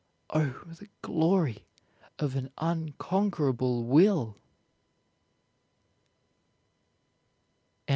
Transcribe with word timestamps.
Oh, 0.31 0.63
the 0.65 0.89
glory 1.03 1.67
of 2.17 2.35
an 2.35 2.49
unconquerable 2.57 3.83
will! 3.83 4.35